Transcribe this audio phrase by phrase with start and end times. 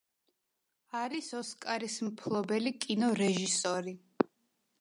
[1.01, 3.99] არის ოსკარის მფლობელი კინორეჟისორი.